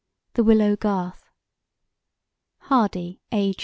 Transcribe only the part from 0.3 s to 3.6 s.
The Willow Garth HARDY, A.